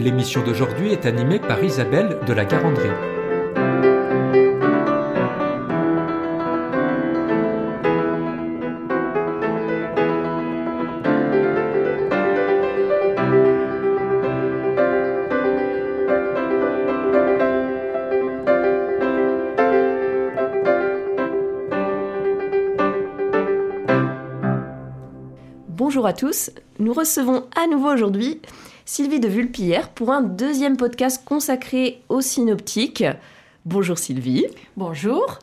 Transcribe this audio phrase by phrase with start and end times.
[0.00, 2.88] L'émission d'aujourd'hui est animée par Isabelle de la Garandrie.
[25.68, 28.40] Bonjour à tous, nous recevons à nouveau aujourd'hui
[28.92, 33.04] Sylvie de Vulpillère pour un deuxième podcast consacré aux synoptiques.
[33.64, 34.46] Bonjour Sylvie.
[34.76, 35.38] Bonjour.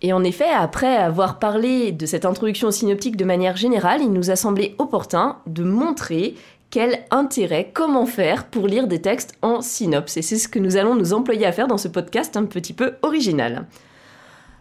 [0.00, 4.12] Et en effet, après avoir parlé de cette introduction aux synoptiques de manière générale, il
[4.12, 6.36] nous a semblé opportun de montrer
[6.70, 10.16] quel intérêt, comment faire pour lire des textes en synopse.
[10.16, 12.74] Et c'est ce que nous allons nous employer à faire dans ce podcast un petit
[12.74, 13.66] peu original.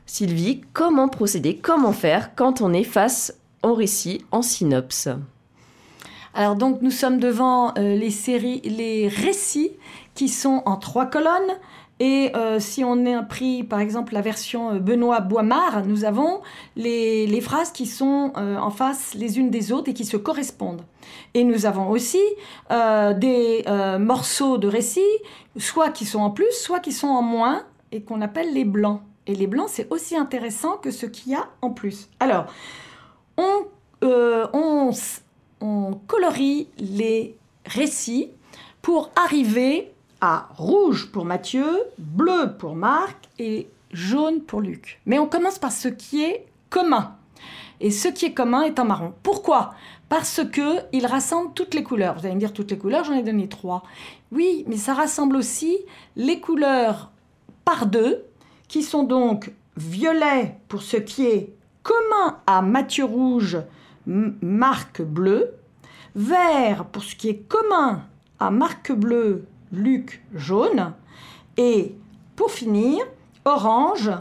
[0.08, 5.08] Sylvie, comment procéder, comment faire quand on est face au récit en synopse?
[6.34, 9.72] Alors donc nous sommes devant euh, les séries, les récits
[10.16, 11.58] qui sont en trois colonnes.
[12.02, 16.42] Et euh, si on a pris par exemple la version euh, Benoît Boimard, nous avons
[16.78, 20.84] les, phrases qui sont en face les unes des autres et qui se correspondent.
[21.34, 22.22] Et nous avons aussi
[22.70, 23.64] des
[24.00, 25.02] morceaux de récits,
[25.58, 29.02] soit qui sont en plus, soit qui sont en moins, et qu'on appelle les blancs.
[29.26, 32.10] Et les blancs, c'est aussi intéressant que ce qu'il y a en plus.
[32.20, 32.46] Alors,
[33.38, 33.66] on,
[34.02, 34.92] on,
[35.62, 38.30] on colorie les récits
[38.82, 45.00] pour arriver à rouge pour Matthieu, bleu pour Marc et jaune pour Luc.
[45.06, 47.16] Mais on commence par ce qui est commun.
[47.82, 49.14] Et ce qui est commun est en marron.
[49.24, 49.74] Pourquoi?
[50.10, 52.16] Parce que il rassemble toutes les couleurs.
[52.16, 53.84] Vous allez me dire toutes les couleurs, j'en ai donné trois.
[54.32, 55.78] Oui, mais ça rassemble aussi
[56.16, 57.12] les couleurs
[57.64, 58.26] par deux,
[58.68, 61.54] qui sont donc violet pour ce qui est
[61.84, 63.60] commun à Matthieu rouge,
[64.10, 65.54] M- Marc bleu,
[66.16, 68.04] vert pour ce qui est commun
[68.40, 70.94] à Marc bleu, Luc jaune,
[71.56, 71.96] et
[72.36, 73.06] pour finir,
[73.46, 74.12] orange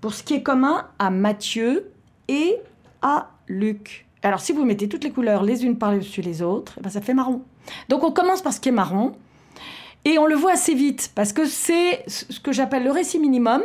[0.00, 1.90] pour ce qui est commun à Matthieu
[2.28, 2.56] et
[3.02, 4.06] à Luc.
[4.22, 7.00] Alors si vous mettez toutes les couleurs les unes par-dessus les autres, eh ben, ça
[7.00, 7.42] fait marron.
[7.88, 9.12] Donc on commence par ce qui est marron,
[10.04, 13.62] et on le voit assez vite, parce que c'est ce que j'appelle le récit minimum.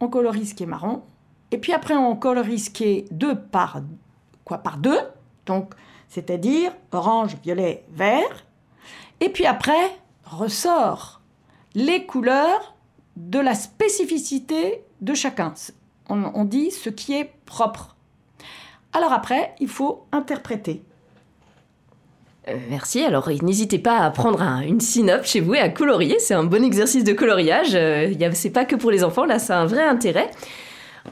[0.00, 1.02] On colorie ce qui est marron,
[1.50, 3.82] et puis après on colorie ce qui est deux par,
[4.56, 4.98] par deux,
[5.44, 5.74] donc
[6.08, 8.44] c'est-à-dire orange, violet, vert.
[9.20, 9.90] Et puis après,
[10.24, 11.20] ressort
[11.74, 12.74] les couleurs
[13.16, 15.52] de la spécificité de chacun.
[16.08, 17.94] On, dit ce qui est propre.
[18.94, 20.82] Alors après, il faut interpréter.
[22.48, 23.04] Euh, Merci.
[23.04, 26.18] Alors, n'hésitez pas à prendre un- une synopse chez vous et à colorier.
[26.18, 27.74] C'est un bon exercice de coloriage.
[27.74, 29.26] Euh, c'est pas que pour les enfants.
[29.26, 30.30] Là, ça un vrai intérêt.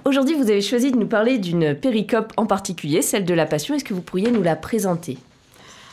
[0.04, 3.74] Aujourd'hui, vous avez choisi de nous parler d'une péricope en particulier, celle de la Passion.
[3.74, 5.18] Est-ce que vous pourriez nous la présenter?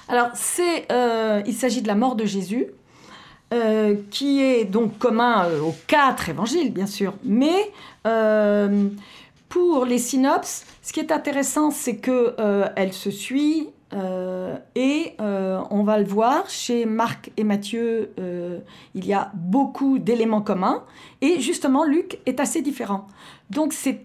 [0.08, 2.68] Alors, c'est, euh, il s'agit de la mort de Jésus,
[3.54, 7.14] euh, qui est donc commun euh, aux quatre évangiles, bien sûr.
[7.24, 7.72] Mais
[9.50, 12.36] pour les synopses, ce qui est intéressant, c'est que
[12.76, 13.70] elle se suit.
[13.94, 18.60] Euh, et euh, on va le voir chez Marc et Matthieu, euh,
[18.96, 20.84] il y a beaucoup d'éléments communs.
[21.22, 23.08] Et justement, Luc est assez différent.
[23.50, 24.02] Donc c'est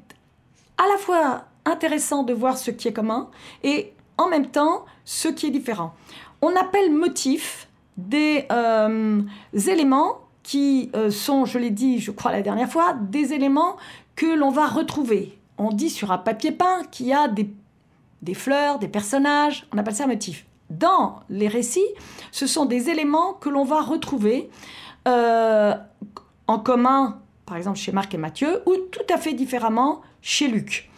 [0.77, 3.29] à la fois intéressant de voir ce qui est commun
[3.63, 5.95] et en même temps ce qui est différent.
[6.43, 9.21] On appelle motif des euh,
[9.67, 13.77] éléments qui sont, je l'ai dit, je crois la dernière fois, des éléments
[14.17, 15.39] que l'on va retrouver.
[15.59, 17.51] On dit sur un papier peint qu'il y a des,
[18.23, 20.47] des fleurs, des personnages, on appelle ça motif.
[20.71, 21.81] Dans les récits,
[22.31, 24.51] ce sont des éléments que l'on va retrouver
[25.07, 25.75] euh,
[26.47, 30.91] en commun, par exemple chez Marc et Matthieu, ou tout à fait différemment chez Luc.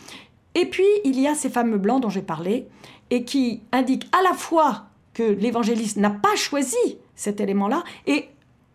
[0.55, 2.69] Et puis, il y a ces fameux blancs dont j'ai parlé,
[3.11, 6.77] et qui indiquent à la fois que l'évangéliste n'a pas choisi
[7.15, 8.29] cet élément-là, et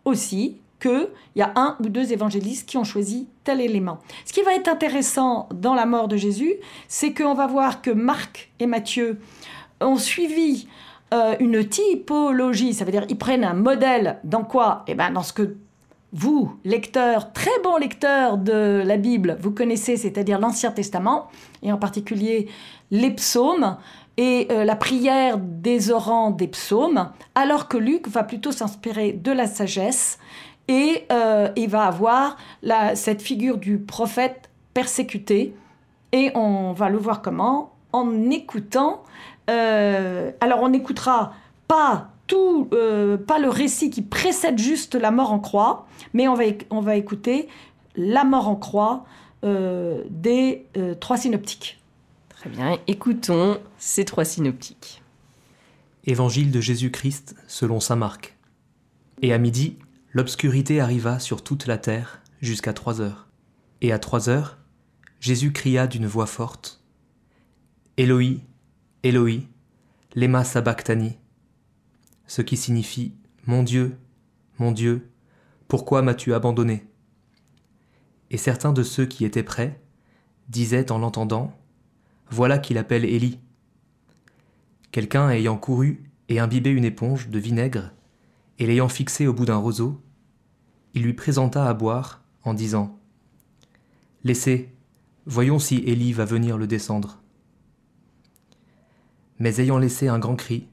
[0.06, 4.00] aussi qu'il y a un ou deux évangélistes qui ont choisi tel élément.
[4.26, 6.56] Ce qui va être intéressant dans la mort de Jésus,
[6.88, 9.20] c'est qu'on va voir que Marc et Matthieu
[9.82, 10.68] ont suivi
[11.14, 14.84] euh, une typologie, ça veut dire ils prennent un modèle dans quoi?
[14.88, 15.56] Eh bien, dans ce que
[16.12, 21.28] vous, lecteurs, très bons lecteurs de la Bible, vous connaissez, c'est-à-dire l'Ancien Testament,
[21.62, 22.48] et en particulier
[22.90, 23.78] les psaumes,
[24.18, 29.32] et euh, la prière des orants des psaumes, alors que Luc va plutôt s'inspirer de
[29.32, 30.18] la sagesse
[30.68, 32.38] et euh, il va avoir
[32.96, 35.54] cette figure du prophète persécuté.
[36.12, 39.04] Et on va le voir comment En écoutant.
[39.50, 41.34] Euh, alors on n'écoutera
[41.68, 42.68] pas tout,
[43.28, 46.96] pas le récit qui précède juste la mort en croix, mais on va, on va
[46.96, 47.48] écouter
[47.96, 49.06] la mort en croix
[49.44, 50.66] des
[51.00, 51.80] trois synoptiques.
[52.30, 55.04] Très bien, écoutons ces trois synoptiques.
[56.06, 58.36] Évangile de Jésus-Christ selon Saint Marc.
[59.22, 59.78] Et à midi,
[60.16, 63.28] l'obscurité arriva sur toute la terre jusqu'à trois heures.
[63.82, 64.58] Et à trois heures,
[65.20, 66.82] Jésus cria d'une voix forte
[67.98, 68.40] Éloi,
[69.04, 69.42] Éloi,
[70.16, 71.18] lema sabachthani,
[72.28, 73.14] ce qui signifie
[73.46, 73.98] Mon Dieu,
[74.58, 75.12] mon Dieu,
[75.68, 76.88] pourquoi m'as-tu abandonné?
[78.32, 79.82] Et certains de ceux qui étaient prêts
[80.48, 81.60] disaient en l'entendant
[82.32, 83.40] voilà qu'il appelle Élie.
[84.92, 87.92] Quelqu'un ayant couru et imbibé une éponge de vinaigre,
[88.58, 90.02] et l'ayant fixée au bout d'un roseau,
[90.96, 93.00] il lui présenta à boire en disant
[94.24, 94.74] Laissez,
[95.28, 97.22] voyons si Élie va venir le descendre.
[99.38, 100.68] Mais ayant laissé un grand cri,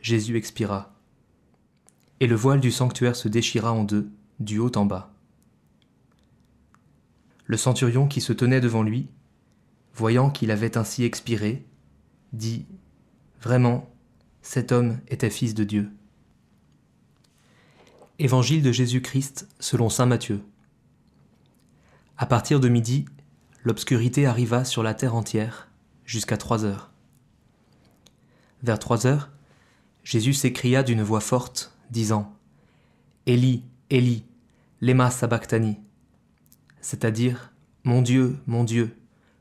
[0.00, 0.94] Jésus expira.
[2.20, 5.12] Et le voile du sanctuaire se déchira en deux, du haut en bas.
[7.46, 9.08] Le centurion qui se tenait devant lui
[9.94, 11.64] voyant qu'il avait ainsi expiré,
[12.32, 12.66] dit
[13.40, 13.88] Vraiment,
[14.42, 15.90] cet homme était fils de Dieu.
[18.20, 20.40] Évangile de Jésus-Christ selon Saint Matthieu.
[22.16, 23.06] À partir de midi,
[23.64, 25.68] l'obscurité arriva sur la terre entière
[26.04, 26.92] jusqu'à trois heures.
[28.62, 29.32] Vers trois heures,
[30.04, 32.32] Jésus s'écria d'une voix forte, disant
[33.26, 34.24] Élie, Élie,
[34.80, 35.80] lema sabachthani,
[36.80, 37.52] c'est-à-dire
[37.82, 38.96] Mon Dieu, mon Dieu,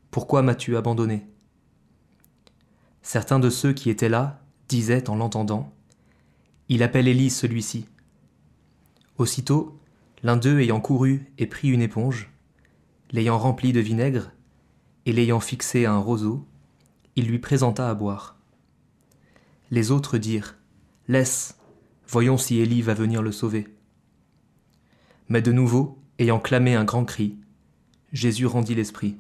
[0.09, 1.27] pourquoi m'as-tu abandonné?
[3.03, 5.71] Certains de ceux qui étaient là disaient en l'entendant
[6.69, 7.85] Il appelle Élie celui-ci.
[9.18, 9.77] Aussitôt,
[10.24, 12.31] l'un d'eux ayant couru et pris une éponge,
[13.12, 14.31] l'ayant remplie de vinaigre,
[15.06, 16.48] et l'ayant fixée à un roseau,
[17.15, 18.38] il lui présenta à boire.
[19.69, 20.56] Les autres dirent
[21.07, 21.57] Laisse,
[22.07, 23.68] voyons si Élie va venir le sauver.
[25.30, 27.38] Mais de nouveau, ayant clamé un grand cri,
[28.13, 29.18] Jésus rendit l'esprit.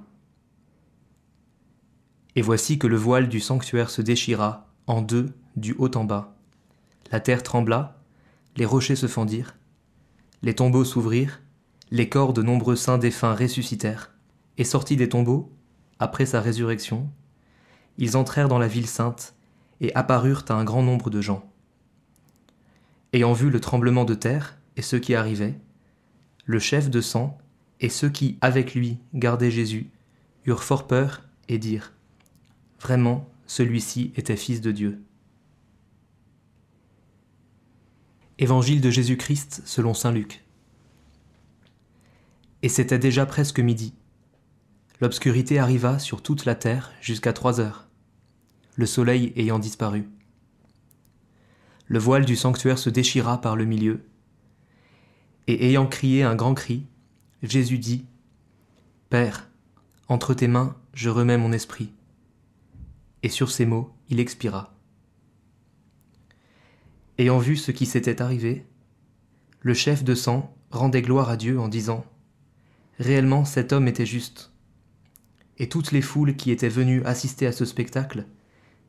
[2.35, 6.35] Et voici que le voile du sanctuaire se déchira en deux du haut en bas.
[7.11, 7.99] La terre trembla,
[8.55, 9.55] les rochers se fendirent,
[10.43, 11.41] les tombeaux s'ouvrirent,
[11.89, 14.11] les corps de nombreux saints défunts ressuscitèrent,
[14.57, 15.51] et sortis des tombeaux,
[15.99, 17.09] après sa résurrection,
[17.97, 19.35] ils entrèrent dans la ville sainte
[19.79, 21.49] et apparurent à un grand nombre de gens.
[23.13, 25.55] Ayant vu le tremblement de terre et ceux qui arrivaient,
[26.45, 27.37] le chef de sang
[27.79, 29.89] et ceux qui, avec lui, gardaient Jésus,
[30.45, 31.93] eurent fort peur et dirent
[32.81, 35.01] Vraiment, celui-ci était fils de Dieu.
[38.43, 40.43] Évangile de Jésus-Christ selon Saint Luc.
[42.61, 43.93] Et c'était déjà presque midi.
[44.99, 47.87] L'obscurité arriva sur toute la terre jusqu'à trois heures,
[48.75, 50.09] le soleil ayant disparu.
[51.87, 54.03] Le voile du sanctuaire se déchira par le milieu,
[55.47, 56.85] et ayant crié un grand cri,
[57.43, 58.03] Jésus dit,
[59.09, 59.49] Père,
[60.09, 61.93] entre tes mains je remets mon esprit
[63.23, 64.73] et sur ces mots, il expira.
[67.17, 68.65] Ayant vu ce qui s'était arrivé,
[69.61, 72.05] le chef de sang rendait gloire à Dieu en disant
[72.99, 74.51] Réellement cet homme était juste.
[75.57, 78.25] Et toutes les foules qui étaient venues assister à ce spectacle,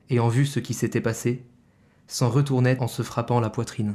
[0.08, 1.44] ayant vu ce qui s'était passé,
[2.06, 3.94] s'en retournaient en se frappant la poitrine.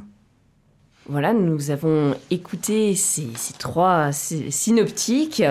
[1.08, 5.42] Voilà, nous avons écouté ces, ces trois synoptiques.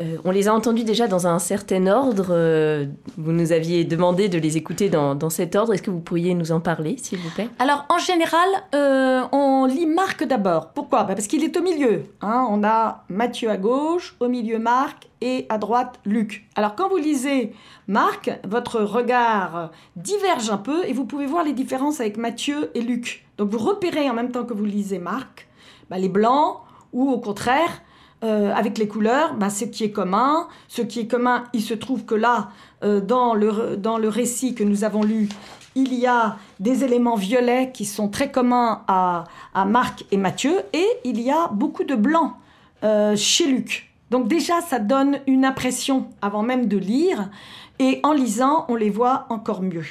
[0.00, 2.28] Euh, on les a entendus déjà dans un certain ordre.
[2.30, 2.86] Euh,
[3.18, 5.74] vous nous aviez demandé de les écouter dans, cet ordre.
[5.74, 7.48] Est-ce que vous pourriez nous en parler, s'il vous plaît?
[7.58, 10.70] Alors, en général, euh, on lit Marc d'abord.
[10.72, 11.04] Pourquoi?
[11.04, 12.04] Bah, Parce qu'il est au milieu.
[12.22, 12.46] Hein.
[12.50, 16.48] On a Matthieu à gauche, au milieu Marc et à droite Luc.
[16.56, 17.52] Alors, quand vous lisez
[17.86, 22.80] Marc, votre regard diverge un peu et vous pouvez voir les différences avec Matthieu et
[22.80, 23.26] Luc.
[23.36, 25.48] Donc, vous repérez en même temps que vous lisez Marc
[25.90, 26.58] bah, les blancs
[26.92, 27.82] ou au contraire
[28.22, 30.46] euh, avec les couleurs, bah, ce qui est commun.
[30.68, 32.50] Ce qui est commun, il se trouve que là,
[32.84, 35.30] euh, dans, le, récit que nous avons lu,
[35.74, 39.24] il y a des éléments violets qui sont très communs à,
[39.54, 42.36] à Marc et Matthieu, et il y a beaucoup de blanc
[42.84, 43.90] euh, chez Luc.
[44.10, 47.30] Donc déjà, ça donne une impression avant même de lire,
[47.78, 49.86] et en lisant, on les voit encore mieux.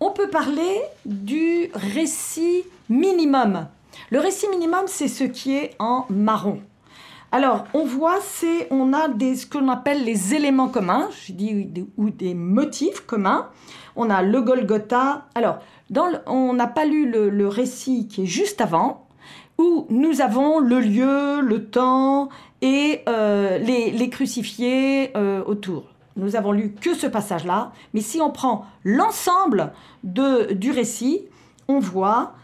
[0.00, 3.66] on peut parler du récit minimum
[4.10, 6.60] le récit minimum, c'est ce qui est en marron.
[7.32, 11.68] Alors, on voit, c'est, on a des, ce qu'on appelle les éléments communs, je dis,
[11.96, 13.48] ou des motifs communs.
[13.96, 15.26] On a le Golgotha.
[15.34, 15.58] Alors,
[16.26, 19.06] on n'a pas lu le, récit qui est juste avant,
[19.58, 22.28] où nous avons le lieu, le temps
[22.62, 25.84] et euh, les, crucifiés euh, autour.
[26.16, 29.72] Nous avons lu que ce passage-là, mais si on prend l'ensemble
[30.02, 31.24] du récit,
[31.68, 32.34] on voit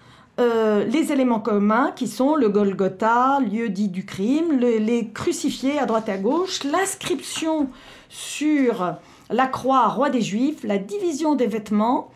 [0.43, 5.87] euh, les éléments communs qui sont le Golgotha, lieu dit du crime, les crucifiés à
[5.87, 7.71] droite et à gauche, l'inscription
[8.09, 8.97] sur
[9.31, 12.11] la croix roi des Juifs, la division des vêtements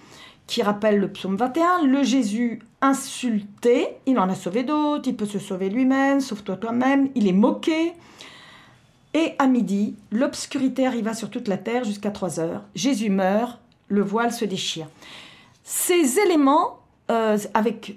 [0.46, 5.26] qui rappelle le psaume 21, le Jésus insulté, il en a sauvé d'autres, il peut
[5.26, 7.92] se sauver lui-même, sauve-toi toi-même, il est moqué.
[9.14, 12.64] Et à midi, l'obscurité arriva sur toute la terre jusqu'à 3 heures.
[12.74, 14.88] Jésus meurt, le voile se déchire.
[15.64, 16.80] Ces éléments,
[17.10, 17.96] euh, avec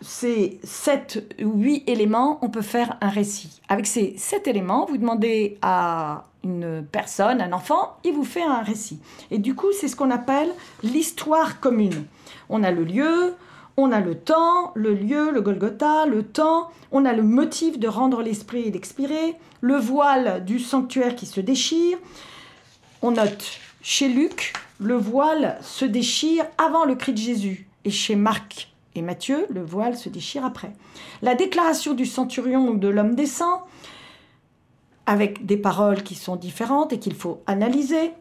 [0.00, 3.60] ces sept ou huit éléments, on peut faire un récit.
[3.68, 8.62] Avec ces sept éléments, vous demandez à une personne, un enfant, il vous fait un
[8.62, 9.00] récit.
[9.30, 10.50] Et du coup, c'est ce qu'on appelle
[10.82, 12.06] l'histoire commune.
[12.48, 13.34] On a le lieu,
[13.76, 17.88] on a le temps, le lieu, le Golgotha, le temps, on a le motif de
[17.88, 21.98] rendre l'esprit et d'expirer, le voile du sanctuaire qui se déchire.
[23.02, 27.68] On note chez Luc, le voile se déchire avant le cri de Jésus.
[27.84, 30.72] Et chez Marc, et Matthieu, le voile se déchire après.
[31.22, 33.66] La déclaration du centurion ou de l'homme décent,
[35.06, 38.12] avec des paroles qui sont différentes et qu'il faut analyser.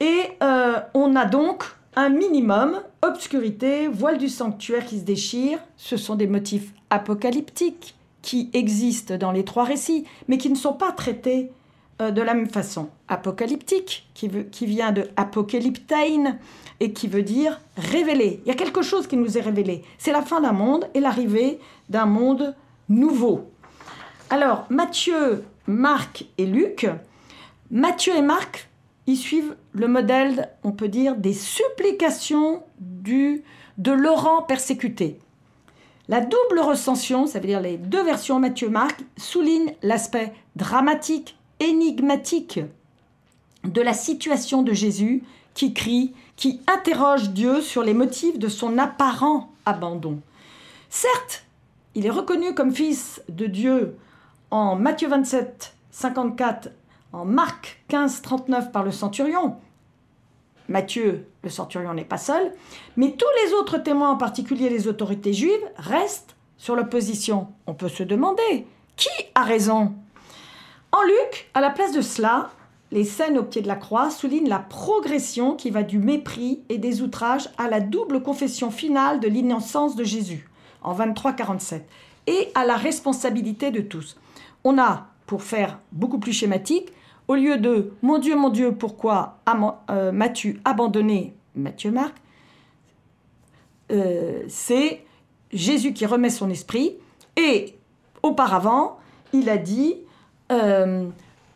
[0.00, 1.64] Et euh, on a donc
[1.94, 8.50] un minimum, obscurité, voile du sanctuaire qui se déchire, ce sont des motifs apocalyptiques qui
[8.54, 11.50] existent dans les trois récits, mais qui ne sont pas traités
[12.00, 12.88] euh, de la même façon.
[13.08, 16.38] Apocalyptique, qui vient de apocalyptein,
[16.82, 18.40] et qui veut dire révéler.
[18.44, 19.84] Il y a quelque chose qui nous est révélé.
[19.98, 22.56] C'est la fin d'un monde et l'arrivée d'un monde
[22.88, 23.52] nouveau.
[24.30, 26.88] Alors, Matthieu, Marc et Luc,
[27.70, 28.68] Matthieu et Marc,
[29.06, 33.44] ils suivent le modèle, on peut dire, des supplications du,
[33.78, 35.20] de Laurent persécuté.
[36.08, 42.58] La double recension, ça veut dire les deux versions Matthieu-Marc, soulignent l'aspect dramatique, énigmatique
[43.62, 45.22] de la situation de Jésus
[45.54, 46.12] qui crie
[46.42, 50.18] qui interroge Dieu sur les motifs de son apparent abandon.
[50.90, 51.44] Certes,
[51.94, 53.96] il est reconnu comme fils de Dieu
[54.50, 56.70] en Matthieu 27, 54,
[57.12, 59.54] en Marc 15, 39 par le centurion.
[60.68, 62.52] Matthieu, le centurion, n'est pas seul,
[62.96, 67.52] mais tous les autres témoins, en particulier les autorités juives, restent sur l'opposition.
[67.68, 69.94] On peut se demander, qui a raison?
[70.90, 72.50] En Luc, à la place de cela,
[72.92, 76.76] les scènes au pied de la croix soulignent la progression qui va du mépris et
[76.76, 80.48] des outrages à la double confession finale de l'innocence de Jésus,
[80.82, 81.80] en 23-47,
[82.26, 84.18] et à la responsabilité de tous.
[84.62, 86.92] On a, pour faire beaucoup plus schématique,
[87.28, 89.38] au lieu de Mon Dieu, mon Dieu, pourquoi
[89.88, 92.14] euh, m'as-tu abandonné Matthieu Marc
[93.90, 95.02] euh, C'est
[95.50, 96.96] Jésus qui remet son esprit,
[97.36, 97.74] et
[98.22, 98.98] auparavant,
[99.32, 99.96] il a dit
[100.50, 101.06] euh,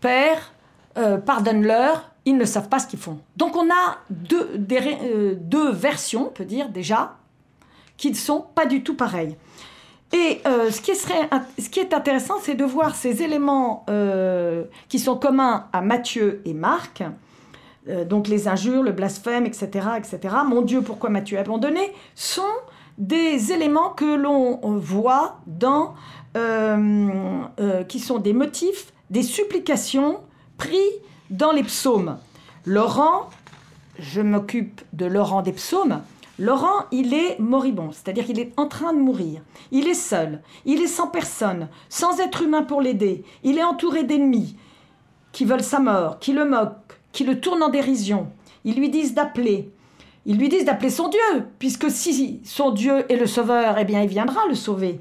[0.01, 0.55] Père,
[0.99, 3.19] euh, pardonne-leur, ils ne savent pas ce qu'ils font.
[3.37, 7.17] Donc on a deux, euh, deux versions, on peut dire déjà,
[7.99, 9.37] qui ne sont pas du tout pareilles.
[10.15, 13.85] Et euh, ce, qui serait, ce qui est intéressant, c'est de voir ces éléments
[14.89, 17.03] qui sont communs à Matthieu et Marc,
[18.07, 20.35] donc les injures, le blasphème, etc., etc.
[20.47, 21.93] Mon Dieu, pourquoi m'as-tu abandonné?
[22.15, 22.43] Sont
[22.99, 25.95] des éléments que l'on voit dans,
[27.89, 30.21] qui sont des motifs, des supplications
[30.57, 30.77] pris
[31.31, 32.19] dans les psaumes.
[32.65, 33.31] Laurent,
[33.99, 36.03] je m'occupe de Laurent des psaumes.
[36.39, 39.41] Laurent, il est moribond, c'est-à-dire qu'il est en train de mourir.
[39.73, 43.25] Il est seul, il est sans personne, sans être humain pour l'aider.
[43.43, 44.57] Il est entouré d'ennemis
[45.33, 48.29] qui veulent sa mort, qui le moquent, qui le tournent en dérision.
[48.65, 49.71] Ils lui disent d'appeler.
[50.27, 54.03] Ils lui disent d'appeler son Dieu, puisque si son Dieu est le sauveur, eh bien
[54.03, 55.01] il viendra le sauver.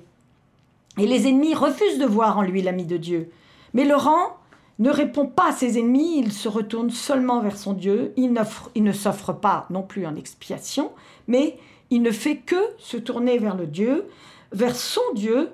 [0.98, 3.30] Et les ennemis refusent de voir en lui l'ami de Dieu.
[3.74, 4.38] Mais Laurent,
[4.80, 8.92] ne répond pas à ses ennemis, il se retourne seulement vers son Dieu, il, ne
[8.92, 10.92] s'offre pas non plus en expiation,
[11.28, 11.58] mais
[11.92, 14.06] il ne fait que se tourner vers le Dieu,
[14.52, 15.52] vers son Dieu,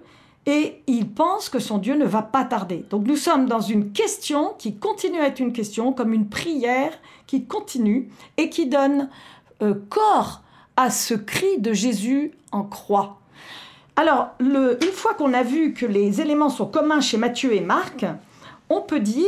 [0.47, 2.83] et il pense que son Dieu ne va pas tarder.
[2.89, 6.93] Donc nous sommes dans une question qui continue à être une question, comme une prière
[7.27, 9.09] qui continue et qui donne
[9.61, 10.41] euh, corps
[10.77, 13.19] à ce cri de Jésus en croix.
[13.95, 18.05] Alors, une fois qu'on a vu que les éléments sont communs chez Matthieu et Marc,
[18.71, 19.25] on peut dire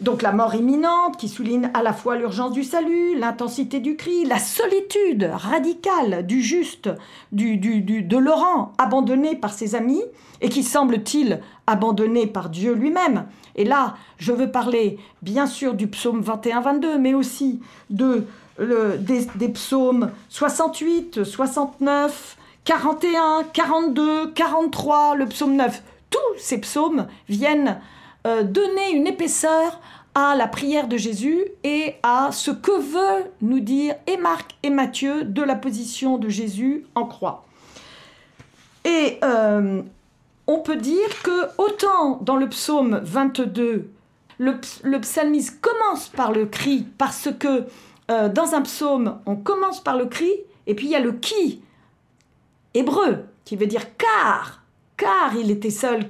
[0.00, 4.24] Donc la mort imminente qui souligne à la fois l'urgence du salut, l'intensité du cri,
[4.24, 6.88] la solitude radicale du juste,
[7.32, 10.02] du, du, de Laurent, abandonné par ses amis
[10.40, 13.26] et qui semble-t-il abandonné par Dieu lui-même.
[13.56, 18.24] Et là, je veux parler bien sûr du psaume 21-22, mais aussi de,
[18.58, 25.82] des, des psaumes 68, 69, 41, 42, 43, le psaume 9.
[26.08, 27.80] Tous ces psaumes viennent
[28.26, 29.80] euh, donner une épaisseur
[30.14, 34.70] à la prière de Jésus et à ce que veut nous dire et Marc et
[34.70, 37.44] Matthieu de la position de Jésus en croix.
[38.84, 39.82] Et euh,
[40.46, 43.90] on peut dire que autant dans le psaume 22,
[44.38, 47.66] le, psalmiste commence par le cri parce que
[48.10, 50.32] euh, dans un psaume, on commence par le cri
[50.66, 51.62] et puis il y a le qui
[52.74, 54.62] hébreu qui veut dire car,
[54.96, 56.04] car il était seul,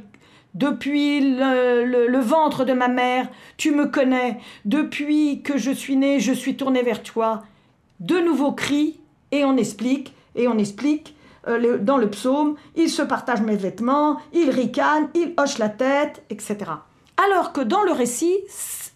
[0.58, 4.38] depuis le, ventre de ma mère, tu me connais.
[4.64, 7.44] Depuis que je suis né, je suis tourné vers toi.
[8.00, 8.98] De nouveaux cris,
[9.30, 11.14] et on explique, et on explique
[11.46, 16.24] euh, dans le psaume, il se partage mes vêtements, il ricane, il hoche la tête,
[16.28, 16.56] etc.
[17.16, 18.38] Alors que dans le récit,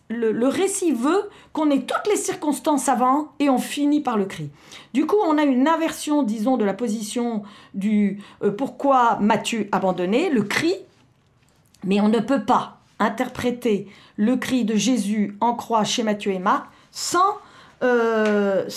[0.09, 4.51] le, récit veut qu'on ait toutes les circonstances avant et on finit par le cri.
[4.95, 10.29] Du coup, on a une inversion, disons, de la position du euh, pourquoi Matthieu abandonné,
[10.29, 10.75] le cri,
[11.85, 16.39] mais on ne peut pas interpréter le cri de Jésus en croix chez Matthieu et
[16.39, 17.39] Marc sans,
[17.83, 18.69] euh,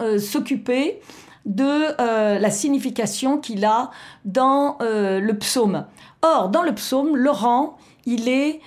[0.00, 1.00] euh, s'occuper
[1.44, 3.90] de euh, la signification qu'il a
[4.24, 5.86] dans le psaume.
[6.22, 7.76] Or, dans le psaume, Laurent,
[8.06, 8.60] il est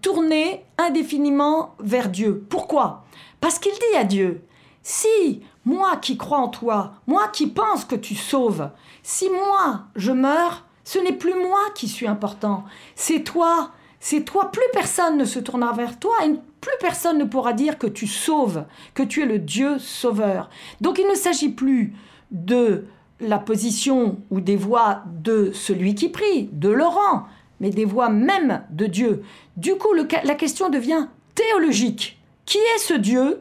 [0.00, 2.46] tourné indéfiniment vers Dieu.
[2.48, 3.04] Pourquoi?
[3.40, 4.44] Parce qu'il dit à Dieu,
[4.82, 8.70] si moi qui crois en toi, moi qui pense que tu sauves,
[9.02, 13.72] si moi je meurs, ce n'est plus moi qui suis important, c'est toi.
[14.04, 17.78] C'est toi, plus personne ne se tournera vers toi et plus personne ne pourra dire
[17.78, 20.50] que tu sauves, que tu es le Dieu sauveur.
[20.80, 21.94] Donc il ne s'agit plus
[22.32, 22.86] de
[23.20, 27.26] la position ou des voix de celui qui prie, de Laurent,
[27.60, 29.22] mais des voix même de Dieu.
[29.56, 31.06] Du coup, la question devient
[31.36, 32.20] théologique.
[32.44, 33.40] Qui est ce Dieu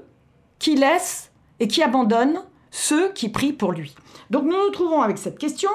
[0.60, 2.40] qui laisse et qui abandonne
[2.70, 3.96] ceux qui prient pour lui?
[4.30, 5.72] Donc nous nous trouvons avec cette question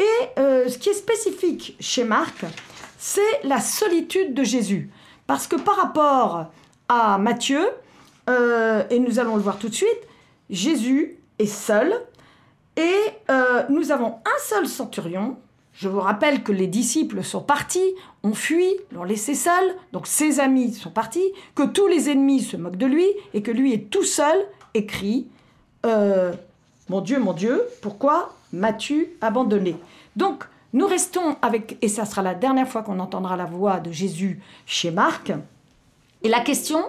[0.00, 2.46] et euh, ce qui est spécifique chez Marc,
[2.96, 4.90] c'est la solitude de Jésus.
[5.26, 6.46] Parce que par rapport
[6.88, 7.68] à Matthieu,
[8.30, 9.88] euh, et nous allons le voir tout de suite,
[10.48, 11.92] Jésus est seul
[12.76, 12.96] et
[13.30, 15.36] euh, nous avons un seul centurion.
[15.74, 20.40] Je vous rappelle que les disciples sont partis, ont fui, l'ont laissé seul, donc ses
[20.40, 23.90] amis sont partis, que tous les ennemis se moquent de lui et que lui est
[23.90, 25.28] tout seul et crie
[25.84, 29.76] Mon Dieu, mon Dieu, pourquoi m'as-tu abandonné.
[30.16, 33.90] Donc, nous restons avec, et ça sera la dernière fois qu'on entendra la voix de
[33.90, 35.32] Jésus chez Marc,
[36.22, 36.84] et la question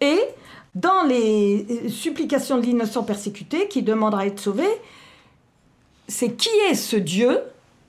[0.00, 0.34] est,
[0.74, 4.66] dans les supplications de l'innocent persécuté qui demandera à être sauvé,
[6.08, 7.40] c'est qui est ce Dieu,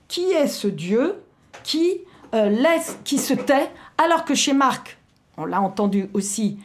[0.08, 1.16] qui est ce Dieu
[1.64, 2.02] qui
[2.34, 4.98] euh, laisse, qui se tait, alors que chez Marc,
[5.38, 6.60] on l'a entendu aussi,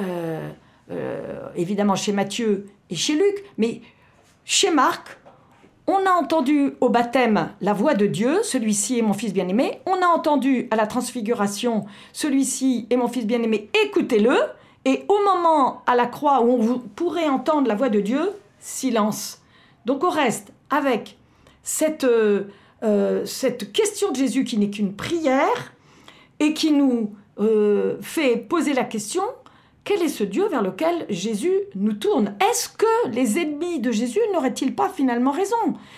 [0.00, 0.50] euh,
[0.90, 3.80] euh, évidemment chez Matthieu et chez Luc, mais
[4.50, 5.18] chez Marc,
[5.86, 9.82] on a entendu au baptême la voix de Dieu, celui-ci est mon fils bien-aimé.
[9.84, 11.84] On a entendu à la transfiguration,
[12.14, 14.34] celui-ci est mon fils bien-aimé, écoutez-le.
[14.86, 19.42] Et au moment à la croix où on pourrait entendre la voix de Dieu, silence.
[19.84, 21.18] Donc on reste avec
[21.62, 22.44] cette, euh,
[22.82, 23.26] euh,
[23.74, 25.74] question de Jésus qui n'est qu'une prière
[26.40, 29.24] et qui nous euh, fait poser la question,
[29.88, 32.34] quel est ce Dieu vers lequel Jésus nous tourne?
[32.50, 35.56] Est-ce que les ennemis de Jésus n'auraient-ils pas finalement raison?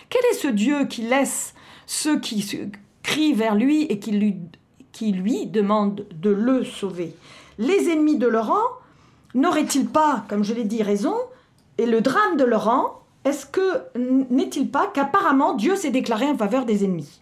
[0.09, 1.55] Quel est ce Dieu qui laisse
[1.87, 2.69] ceux qui
[3.03, 7.17] crient vers lui et qui lui, demandent de le sauver?
[7.59, 8.63] Les ennemis de Laurent
[9.35, 11.17] n'auraient-ils pas, comme je l'ai dit, raison?
[11.77, 16.65] Et le drame de Laurent, est-ce que n'est-il pas qu'apparemment Dieu s'est déclaré en faveur
[16.65, 17.21] des ennemis?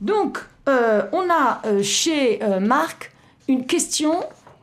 [0.00, 0.38] Donc,
[0.70, 3.12] euh, on a euh, chez euh, Marc
[3.46, 4.14] une question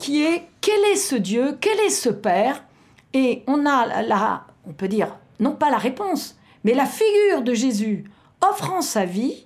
[0.04, 2.66] qui est quel est ce Dieu, quel est ce Père?
[3.14, 7.54] Et on a la, on peut dire, non pas la réponse, mais la figure de
[7.54, 8.04] Jésus
[8.42, 9.46] offrant sa vie.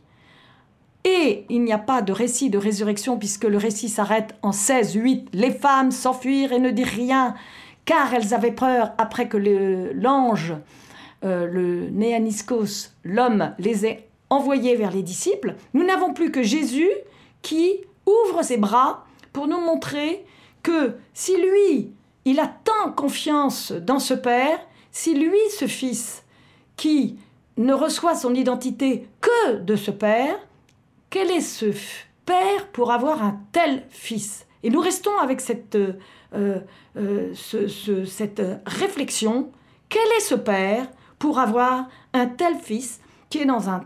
[1.04, 4.96] Et il n'y a pas de récit de résurrection puisque le récit s'arrête en 16,
[4.96, 5.30] 8.
[5.34, 7.36] Les femmes s'enfuirent et ne dirent rien
[7.86, 9.38] car elles avaient peur après que
[9.93, 10.56] l'ange,
[11.24, 15.54] euh, le Néaniskos, l'homme, les ait envoyées vers les disciples.
[15.76, 16.89] Nous n'avons plus que Jésus
[17.43, 17.76] qui
[18.08, 20.26] ouvre ses bras pour nous montrer
[20.67, 21.91] que si lui,
[22.25, 24.60] il a tant confiance dans ce Père,
[24.91, 26.23] si lui, ce Fils,
[26.75, 27.17] qui
[27.56, 30.38] ne reçoit son identité que de ce Père,
[31.10, 31.67] quel est ce
[32.25, 34.45] père pour avoir un tel fils?
[34.62, 35.93] Et nous restons avec cette, euh,
[36.97, 39.49] euh, ce- ce- cette réflexion.
[39.88, 40.86] Quel est ce père
[41.17, 42.99] pour avoir un tel fils
[43.30, 43.84] qui est dans un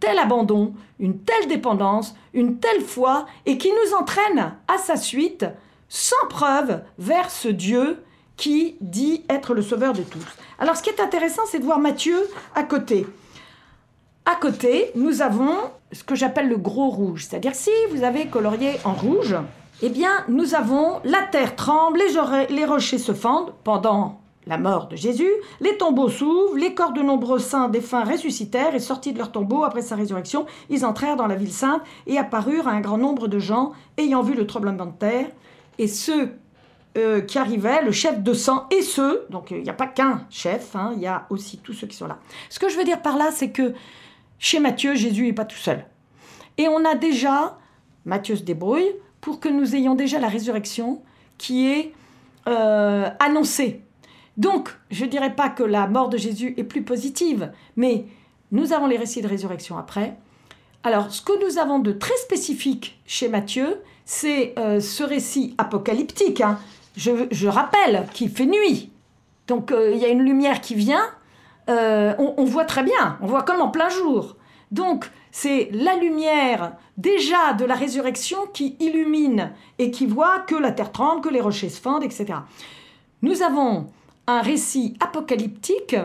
[0.00, 5.46] tel abandon, une telle dépendance, une telle foi, et qui nous entraîne à sa suite,
[5.88, 8.02] sans preuve, vers ce Dieu
[8.36, 10.24] qui dit être le sauveur de tous.
[10.58, 12.18] Alors ce qui est intéressant, c'est de voir Matthieu
[12.54, 13.06] à côté.
[14.24, 15.56] À côté, nous avons
[15.92, 19.34] ce que j'appelle le gros rouge, c'est-à-dire si vous avez colorié en rouge,
[19.82, 24.88] eh bien nous avons la terre tremble, les, les rochers se fendent pendant la mort
[24.88, 29.18] de Jésus, les tombeaux s'ouvrent, les corps de nombreux saints défunts ressuscitèrent et sortis de
[29.18, 32.80] leur tombeau après sa résurrection, ils entrèrent dans la ville sainte et apparurent à un
[32.80, 35.26] grand nombre de gens ayant vu le tremblement de terre
[35.78, 36.32] et ceux
[36.96, 39.86] euh, qui arrivaient, le chef de sang et ceux, donc euh, il n'y a pas
[39.86, 42.18] qu'un chef, hein, il y a aussi tous ceux qui sont là.
[42.48, 43.74] Ce que je veux dire par là, c'est que
[44.38, 45.84] chez Matthieu, Jésus n'est pas tout seul.
[46.56, 47.58] Et on a déjà,
[48.04, 51.02] Matthieu se débrouille, pour que nous ayons déjà la résurrection
[51.36, 51.92] qui est
[52.48, 53.82] euh, annoncée.
[54.36, 58.06] Donc, je ne dirais pas que la mort de Jésus est plus positive, mais
[58.50, 60.16] nous avons les récits de résurrection après.
[60.84, 66.40] Alors, ce que nous avons de très spécifique chez Matthieu, c'est euh, ce récit apocalyptique.
[66.40, 66.58] hein.
[66.96, 68.90] Je, rappelle qu'il fait nuit.
[69.46, 71.04] Donc, euh, il y a une lumière qui vient.
[71.68, 73.18] Euh, on, on voit très bien.
[73.20, 74.36] On voit comme en plein jour.
[74.72, 80.72] Donc, c'est la lumière déjà de la résurrection qui illumine et qui voit que la
[80.72, 82.32] terre tremble, que les rochers se fendent, etc.
[83.20, 83.88] Nous avons
[84.26, 85.96] un récit apocalyptique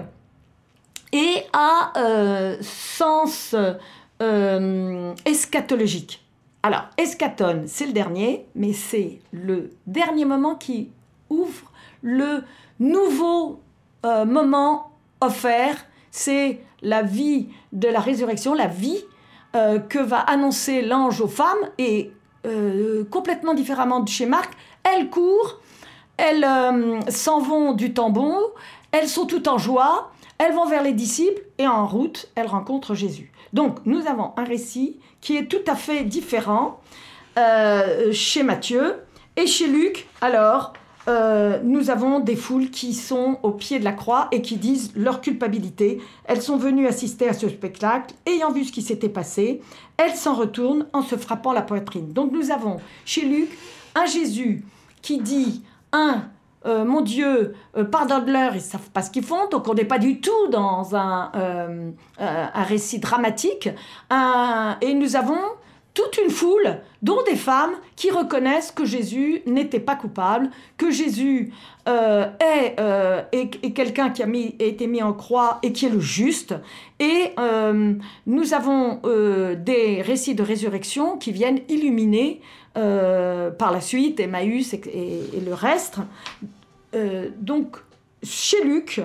[1.14, 1.94] et à
[2.62, 3.56] sens
[5.26, 6.23] eschatologique.
[6.66, 10.92] Alors, eschaton, c'est le dernier, mais c'est le dernier moment qui
[11.30, 11.70] ouvre
[12.02, 12.42] le
[12.80, 13.60] nouveau
[14.06, 15.76] euh, moment offert.
[16.10, 19.04] C'est la vie de la résurrection, la vie
[19.58, 22.14] euh, que va annoncer l'ange aux femmes et
[22.46, 24.54] euh, complètement différemment de chez Marc,
[24.86, 25.60] elles courent,
[26.16, 26.48] elles
[27.10, 28.54] s'en vont du tambour,
[28.94, 32.96] elles sont toutes en joie, elles vont vers les disciples et en route, elles rencontrent
[32.96, 33.33] Jésus.
[33.54, 36.82] Donc nous avons un récit qui est tout à fait différent
[37.38, 38.96] euh, chez Matthieu
[39.38, 40.08] et chez Luc.
[40.22, 40.74] Alors,
[41.08, 44.92] euh, nous avons des foules qui sont au pied de la croix et qui disent
[44.96, 46.02] leur culpabilité.
[46.26, 49.62] Elles sont venues assister à ce spectacle, ayant vu ce qui s'était passé,
[49.98, 52.14] elles s'en retournent en se frappant la poitrine.
[52.14, 53.50] Donc nous avons chez Luc
[53.96, 54.64] un Jésus
[55.02, 55.62] qui dit,
[55.92, 56.24] un,
[56.66, 59.50] euh, mon Dieu, euh, pardonne-leur, ils savent pas ce qu'ils font.
[59.50, 63.70] Donc on n'est pas du tout dans un, euh, un récit dramatique.
[64.82, 65.40] Et nous avons
[65.94, 71.54] toute une foule, dont des femmes, qui reconnaissent que Jésus n'était pas coupable, que Jésus
[71.86, 73.22] est, euh,
[73.76, 74.28] quelqu'un qui a,
[74.60, 76.56] été mis en croix et qui est le juste.
[77.00, 77.36] Et
[78.26, 82.42] nous avons des récits de résurrection qui viennent illuminer
[82.76, 85.98] euh, par la suite Emmaüs et, le reste.
[86.96, 87.78] Euh, donc,
[88.24, 89.02] chez Luc,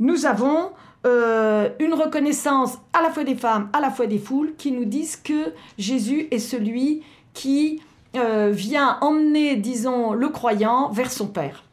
[0.00, 0.70] nous avons
[1.06, 4.84] euh, une reconnaissance à la fois des femmes, à la fois des foules, qui nous
[4.84, 7.02] disent que Jésus est celui
[7.34, 7.80] qui
[8.14, 11.64] vient emmener, disons, le croyant vers son Père.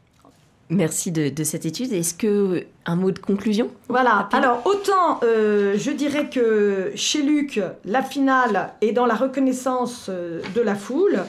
[0.72, 1.92] Merci de, de cette étude.
[1.92, 3.68] Est-ce que un mot de conclusion?
[3.88, 4.10] Voilà.
[4.14, 4.38] Rapide.
[4.38, 10.40] Alors autant euh, je dirais que chez Luc, la finale est dans la reconnaissance euh,
[10.54, 11.20] de la foule,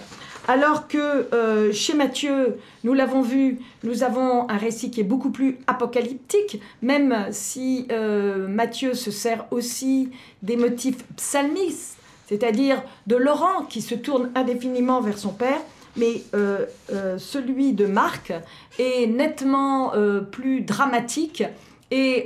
[0.48, 0.98] alors que
[1.34, 6.62] euh, chez Matthieu, nous l'avons vu, nous avons un récit qui est beaucoup plus apocalyptique,
[6.82, 10.10] même si euh, Matthieu se sert aussi
[10.42, 15.60] des motifs psalmistes, c'est-à-dire de Laurent qui se tourne indéfiniment vers son père.
[15.96, 18.34] Mais euh, euh, celui de Marc
[18.80, 21.44] est nettement euh, plus dramatique
[21.92, 22.26] et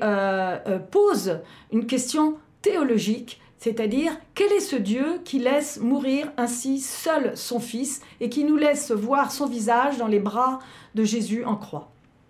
[0.92, 1.40] pose
[1.74, 8.02] une question théologique, c'est-à-dire quel est ce Dieu qui laisse mourir ainsi seul son Fils
[8.22, 10.60] et qui nous laisse voir son visage dans les bras
[10.96, 11.90] de Jésus en croix?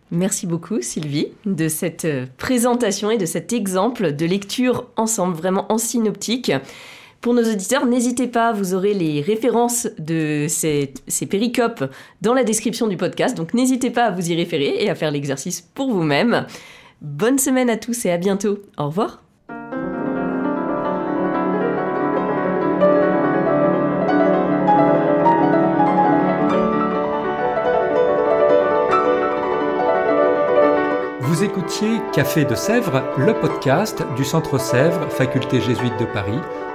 [0.09, 5.77] Merci beaucoup Sylvie de cette présentation et de cet exemple de lecture ensemble, vraiment en
[5.77, 6.51] synoptique.
[7.27, 10.93] Pour nos auditeurs, n'hésitez pas, vous aurez les références de ces,
[11.29, 11.83] péricopes
[12.21, 15.11] dans la description du podcast, donc n'hésitez pas à vous y référer et à faire
[15.11, 16.47] l'exercice pour vous-même.
[17.01, 18.59] Bonne semaine à tous et à bientôt.
[18.77, 19.21] Au revoir.
[31.19, 36.39] Vous écoutiez Café de Sèvres, le podcast du Centre Sèvres, faculté jésuite de Paris,